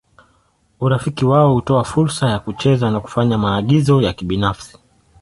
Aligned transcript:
Urafiki 0.79 1.25
wao 1.25 1.53
hutoa 1.53 1.83
fursa 1.83 2.29
ya 2.29 2.39
kucheza 2.39 2.91
na 2.91 2.99
kufanya 2.99 3.37
maagizo 3.37 4.01
ya 4.01 4.13
kibinafsi. 4.13 4.77